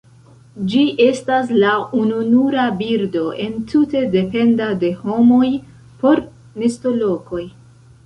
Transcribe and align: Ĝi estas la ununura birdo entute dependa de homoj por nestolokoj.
Ĝi 0.69 0.79
estas 1.07 1.51
la 1.63 1.73
ununura 1.97 2.65
birdo 2.81 3.23
entute 3.45 4.03
dependa 4.19 4.73
de 4.87 4.93
homoj 5.05 5.55
por 6.03 6.27
nestolokoj. 6.61 7.49